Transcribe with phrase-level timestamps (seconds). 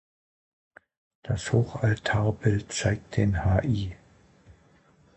[1.21, 3.91] Das Hochaltarbild zeigt den Hl.